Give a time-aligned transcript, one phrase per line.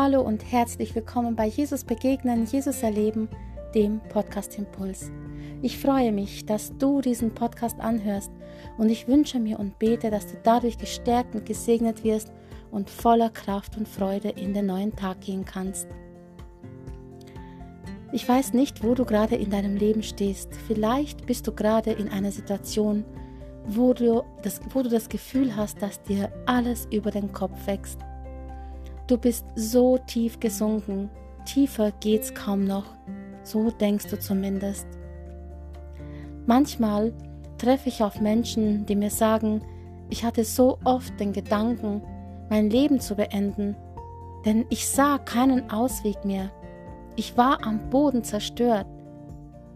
[0.00, 3.28] Hallo und herzlich willkommen bei Jesus Begegnen, Jesus Erleben,
[3.74, 5.10] dem Podcast Impuls.
[5.60, 8.30] Ich freue mich, dass du diesen Podcast anhörst
[8.76, 12.30] und ich wünsche mir und bete, dass du dadurch gestärkt und gesegnet wirst
[12.70, 15.88] und voller Kraft und Freude in den neuen Tag gehen kannst.
[18.12, 20.54] Ich weiß nicht, wo du gerade in deinem Leben stehst.
[20.68, 23.04] Vielleicht bist du gerade in einer Situation,
[23.66, 27.98] wo du, das, wo du das Gefühl hast, dass dir alles über den Kopf wächst
[29.08, 31.08] Du bist so tief gesunken,
[31.46, 32.84] tiefer geht's kaum noch,
[33.42, 34.86] so denkst du zumindest.
[36.44, 37.14] Manchmal
[37.56, 39.62] treffe ich auf Menschen, die mir sagen,
[40.10, 42.02] ich hatte so oft den Gedanken,
[42.50, 43.76] mein Leben zu beenden,
[44.44, 46.50] denn ich sah keinen Ausweg mehr.
[47.16, 48.86] Ich war am Boden zerstört.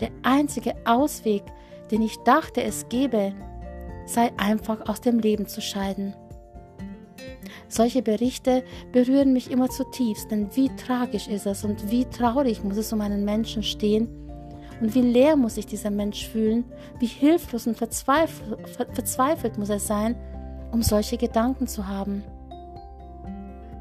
[0.00, 1.42] Der einzige Ausweg,
[1.90, 3.32] den ich dachte es gebe,
[4.04, 6.14] sei einfach aus dem Leben zu scheiden.
[7.72, 12.76] Solche Berichte berühren mich immer zutiefst, denn wie tragisch ist es und wie traurig muss
[12.76, 14.08] es um einen Menschen stehen
[14.82, 16.64] und wie leer muss sich dieser Mensch fühlen,
[16.98, 20.16] wie hilflos und verzweifelt, muss er sein,
[20.70, 22.22] um solche Gedanken zu haben.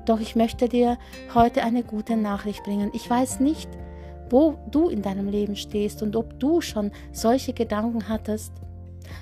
[0.05, 0.97] Doch ich möchte dir
[1.35, 2.91] heute eine gute Nachricht bringen.
[2.93, 3.69] Ich weiß nicht,
[4.29, 8.53] wo du in deinem Leben stehst und ob du schon solche Gedanken hattest.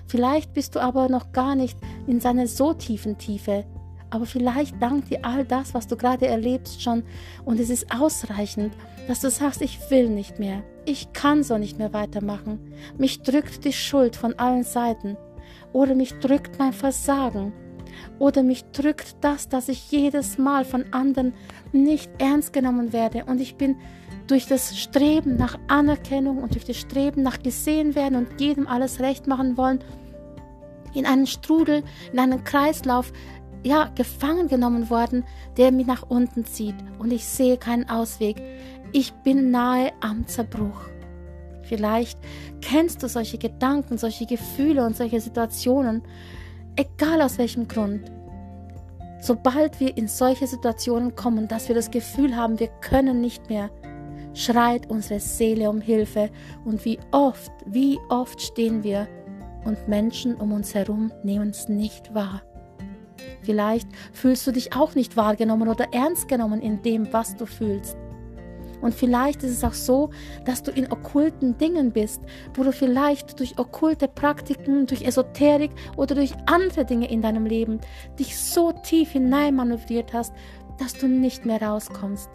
[0.06, 3.66] Vielleicht bist du aber noch gar nicht in seiner so tiefen Tiefe,
[4.10, 7.04] aber vielleicht dankt dir all das, was du gerade erlebst, schon.
[7.46, 8.74] Und es ist ausreichend,
[9.08, 12.60] dass du sagst, ich will nicht mehr, ich kann so nicht mehr weitermachen.
[12.98, 15.18] Mich drückt die Schuld von allen Seiten.
[15.74, 17.54] Oder mich drückt mein Versagen.
[18.18, 21.34] Oder mich drückt das, dass ich jedes Mal von anderen
[21.72, 23.26] nicht ernst genommen werde.
[23.26, 23.76] Und ich bin
[24.28, 29.00] durch das Streben nach Anerkennung und durch das Streben nach gesehen werden und jedem alles
[29.00, 29.80] recht machen wollen,
[30.94, 33.12] in einen Strudel, in einen Kreislauf
[33.64, 35.24] ja, gefangen genommen worden,
[35.58, 38.42] der mich nach unten zieht und ich sehe keinen Ausweg.
[38.92, 40.90] Ich bin nahe am Zerbruch.
[41.64, 42.20] Vielleicht
[42.62, 46.02] kennst du solche Gedanken, solche Gefühle und solche Situationen,
[46.76, 48.12] egal aus welchem Grund.
[49.22, 53.70] Sobald wir in solche Situationen kommen, dass wir das Gefühl haben, wir können nicht mehr,
[54.34, 56.30] schreit unsere Seele um Hilfe
[56.66, 59.08] und wie oft, wie oft stehen wir
[59.66, 62.42] und Menschen um uns herum nehmen es nicht wahr.
[63.42, 67.98] Vielleicht fühlst du dich auch nicht wahrgenommen oder ernst genommen in dem, was du fühlst.
[68.82, 70.10] Und vielleicht ist es auch so,
[70.46, 72.22] dass du in okkulten Dingen bist,
[72.54, 77.80] wo du vielleicht durch okkulte Praktiken, durch Esoterik oder durch andere Dinge in deinem Leben
[78.18, 80.34] dich so tief hineinmanövriert hast,
[80.78, 82.30] dass du nicht mehr rauskommst.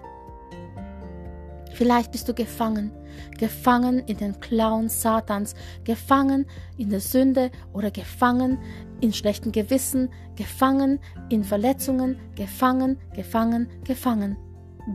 [1.72, 2.92] Vielleicht bist du gefangen,
[3.36, 6.46] gefangen in den Klauen Satans, gefangen
[6.76, 8.58] in der Sünde oder gefangen
[9.04, 10.98] in schlechten Gewissen, gefangen
[11.28, 14.38] in Verletzungen, gefangen, gefangen, gefangen.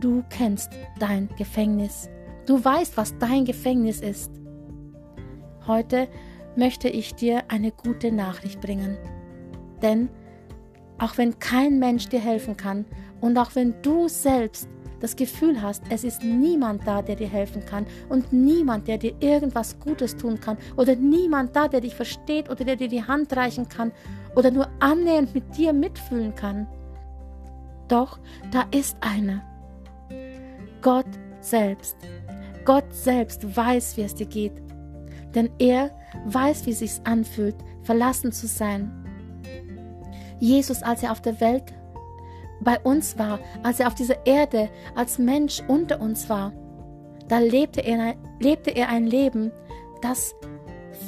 [0.00, 2.10] Du kennst dein Gefängnis.
[2.44, 4.32] Du weißt, was dein Gefängnis ist.
[5.64, 6.08] Heute
[6.56, 8.98] möchte ich dir eine gute Nachricht bringen.
[9.80, 10.08] Denn
[10.98, 12.86] auch wenn kein Mensch dir helfen kann
[13.20, 14.68] und auch wenn du selbst
[15.00, 19.14] das Gefühl hast, es ist niemand da, der dir helfen kann und niemand, der dir
[19.20, 23.34] irgendwas Gutes tun kann oder niemand da, der dich versteht oder der dir die Hand
[23.34, 23.92] reichen kann
[24.36, 26.66] oder nur annähernd mit dir mitfühlen kann.
[27.88, 28.18] Doch
[28.52, 29.42] da ist einer.
[30.82, 31.06] Gott
[31.40, 31.96] selbst.
[32.64, 34.52] Gott selbst weiß, wie es dir geht.
[35.34, 35.90] Denn er
[36.26, 38.92] weiß, wie es sich anfühlt, verlassen zu sein.
[40.38, 41.72] Jesus, als er auf der Welt
[42.60, 46.52] bei uns war, als er auf dieser Erde als Mensch unter uns war,
[47.28, 49.52] da lebte er, lebte er ein Leben,
[50.02, 50.34] das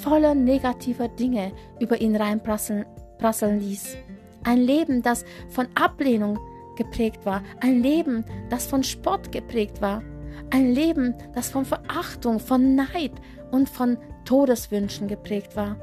[0.02, 2.86] voller negativer Dinge über ihn reinprasseln
[3.18, 3.96] prasseln ließ.
[4.44, 6.38] Ein Leben, das von Ablehnung
[6.76, 7.42] geprägt war.
[7.60, 10.02] Ein Leben, das von Spott geprägt war.
[10.50, 13.12] Ein Leben, das von Verachtung, von Neid
[13.52, 15.76] und von Todeswünschen geprägt war.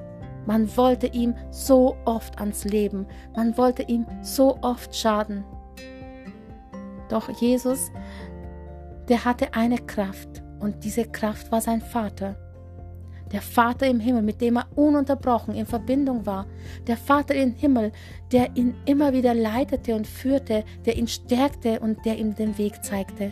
[0.46, 5.44] Man wollte ihm so oft ans Leben, man wollte ihm so oft schaden.
[7.10, 7.92] Doch Jesus,
[9.08, 12.36] der hatte eine Kraft und diese Kraft war sein Vater.
[13.32, 16.48] Der Vater im Himmel, mit dem er ununterbrochen in Verbindung war.
[16.88, 17.92] Der Vater im Himmel,
[18.32, 22.84] der ihn immer wieder leitete und führte, der ihn stärkte und der ihm den Weg
[22.84, 23.32] zeigte.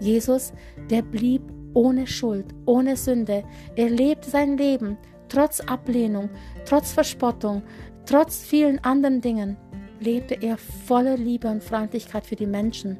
[0.00, 0.52] Jesus,
[0.90, 1.42] der blieb
[1.72, 3.42] ohne Schuld, ohne Sünde.
[3.74, 4.96] Er lebte sein Leben
[5.28, 6.30] trotz Ablehnung,
[6.64, 7.62] trotz Verspottung,
[8.06, 9.56] trotz vielen anderen Dingen
[10.04, 12.98] lebte er voller Liebe und Freundlichkeit für die Menschen.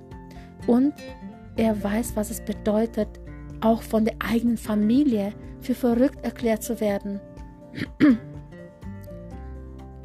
[0.67, 0.95] Und
[1.56, 3.09] er weiß, was es bedeutet,
[3.61, 7.21] auch von der eigenen Familie für verrückt erklärt zu werden.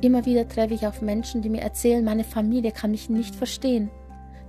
[0.02, 3.90] Immer wieder treffe ich auf Menschen, die mir erzählen, meine Familie kann mich nicht verstehen.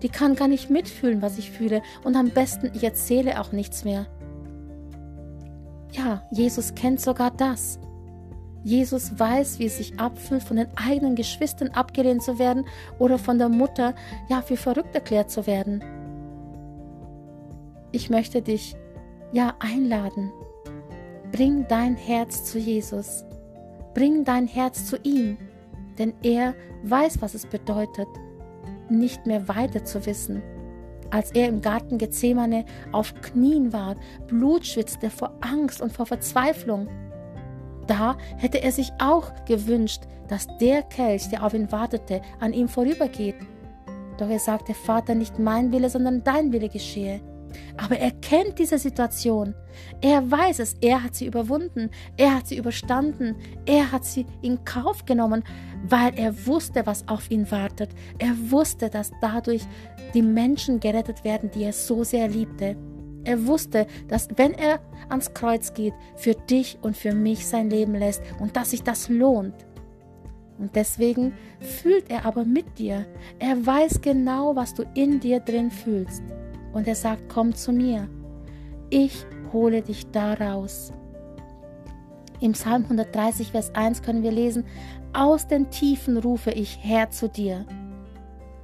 [0.02, 3.84] die kann gar nicht mitfühlen, was ich fühle und am besten ich erzähle auch nichts
[3.84, 4.06] mehr.
[5.92, 7.78] Ja, Jesus kennt sogar das.
[8.62, 12.66] Jesus weiß, wie es sich abfühlt, von den eigenen Geschwistern abgelehnt zu werden
[12.98, 13.94] oder von der Mutter
[14.28, 15.82] ja für verrückt erklärt zu werden.
[17.92, 18.76] Ich möchte dich
[19.32, 20.30] ja einladen.
[21.32, 23.24] Bring dein Herz zu Jesus.
[23.94, 25.38] Bring dein Herz zu ihm,
[25.98, 26.54] denn er
[26.84, 28.08] weiß, was es bedeutet,
[28.88, 30.42] nicht mehr weiter zu wissen.
[31.10, 33.96] Als er im Garten Gethsemane auf Knien war,
[34.28, 36.88] Blut schwitzte vor Angst und vor Verzweiflung,
[37.90, 42.68] da hätte er sich auch gewünscht, dass der Kelch, der auf ihn wartete, an ihm
[42.68, 43.34] vorübergeht.
[44.16, 47.20] Doch er sagte, Vater, nicht mein Wille, sondern dein Wille geschehe.
[47.76, 49.54] Aber er kennt diese Situation.
[50.00, 50.74] Er weiß es.
[50.80, 51.90] Er hat sie überwunden.
[52.16, 53.34] Er hat sie überstanden.
[53.66, 55.42] Er hat sie in Kauf genommen,
[55.88, 57.90] weil er wusste, was auf ihn wartet.
[58.18, 59.62] Er wusste, dass dadurch
[60.14, 62.76] die Menschen gerettet werden, die er so sehr liebte.
[63.24, 67.94] Er wusste, dass wenn er ans Kreuz geht, für dich und für mich sein Leben
[67.94, 69.66] lässt und dass sich das lohnt.
[70.58, 73.06] Und deswegen fühlt er aber mit dir.
[73.38, 76.22] Er weiß genau, was du in dir drin fühlst.
[76.72, 78.08] Und er sagt, komm zu mir.
[78.90, 80.92] Ich hole dich da raus.
[82.40, 84.64] Im Psalm 130, Vers 1 können wir lesen,
[85.12, 87.66] aus den Tiefen rufe ich her zu dir.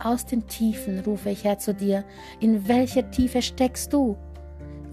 [0.03, 2.05] Aus den Tiefen rufe ich her zu dir.
[2.41, 4.17] In welcher Tiefe steckst du?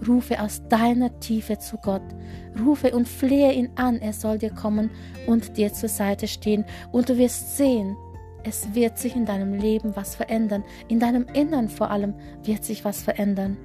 [0.06, 2.02] Rufe aus deiner Tiefe zu Gott.
[2.64, 4.90] Rufe und flehe ihn an, er soll dir kommen
[5.26, 6.64] und dir zur Seite stehen.
[6.92, 7.96] Und du wirst sehen,
[8.44, 10.64] es wird sich in deinem Leben was verändern.
[10.88, 13.56] In deinem Innern vor allem wird sich was verändern.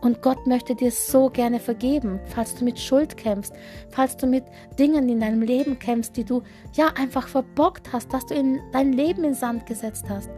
[0.00, 3.52] Und Gott möchte dir so gerne vergeben, falls du mit Schuld kämpfst,
[3.90, 4.44] falls du mit
[4.78, 6.42] Dingen in deinem Leben kämpfst, die du
[6.74, 10.30] ja einfach verbockt hast, dass du in dein Leben in Sand gesetzt hast.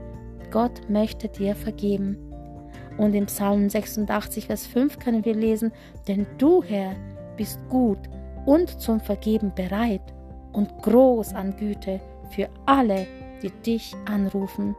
[0.50, 2.31] Gott möchte dir vergeben.
[2.98, 5.72] Und im Psalm 86, Vers 5 können wir lesen,
[6.08, 6.94] denn du, Herr,
[7.36, 7.98] bist gut
[8.44, 10.02] und zum Vergeben bereit
[10.52, 12.00] und groß an Güte
[12.30, 13.06] für alle,
[13.42, 14.76] die dich anrufen.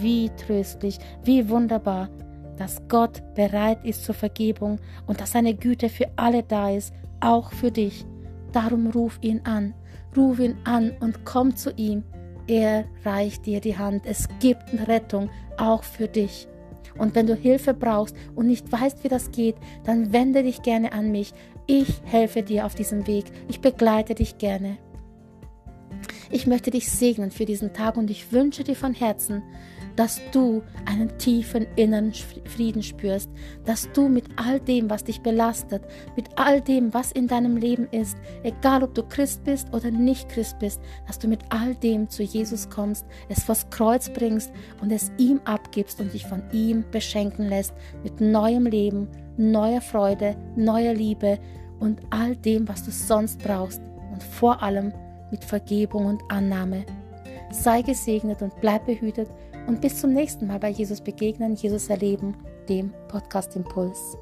[0.00, 2.08] Wie tröstlich, wie wunderbar,
[2.56, 7.52] dass Gott bereit ist zur Vergebung und dass seine Güte für alle da ist, auch
[7.52, 8.04] für dich.
[8.52, 9.74] Darum ruf ihn an,
[10.16, 12.02] ruf ihn an und komm zu ihm.
[12.46, 14.06] Er reicht dir die Hand.
[14.06, 16.48] Es gibt Rettung auch für dich.
[16.98, 20.92] Und wenn du Hilfe brauchst und nicht weißt, wie das geht, dann wende dich gerne
[20.92, 21.32] an mich.
[21.66, 23.26] Ich helfe dir auf diesem Weg.
[23.48, 24.78] Ich begleite dich gerne.
[26.30, 29.42] Ich möchte dich segnen für diesen Tag und ich wünsche dir von Herzen,
[29.96, 33.30] dass du einen tiefen inneren Frieden spürst,
[33.64, 35.82] dass du mit all dem, was dich belastet,
[36.14, 40.28] mit all dem, was in deinem Leben ist, egal ob du Christ bist oder nicht
[40.28, 44.92] Christ bist, dass du mit all dem zu Jesus kommst, es vors Kreuz bringst und
[44.92, 50.94] es ihm abgibst und dich von ihm beschenken lässt mit neuem Leben, neuer Freude, neuer
[50.94, 51.38] Liebe
[51.80, 53.80] und all dem, was du sonst brauchst
[54.12, 54.92] und vor allem
[55.30, 56.84] mit Vergebung und Annahme.
[57.50, 59.28] Sei gesegnet und bleib behütet
[59.66, 62.36] und bis zum nächsten Mal bei Jesus begegnen, Jesus erleben,
[62.68, 64.16] dem Podcast Impuls.